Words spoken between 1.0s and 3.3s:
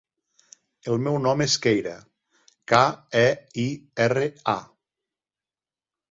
meu nom és Keira: ca, e,